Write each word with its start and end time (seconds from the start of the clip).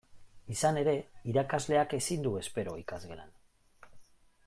Izan 0.53 0.79
ere, 0.83 0.95
irakasleak 1.33 1.95
ezin 1.99 2.27
du 2.29 2.35
espero 2.43 2.75
ikasgelan. 2.85 3.33